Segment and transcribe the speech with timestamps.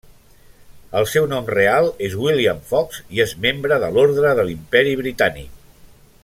[1.01, 5.55] El seu nom real és William Fox i és membre de l'Orde de l'Imperi Britànic.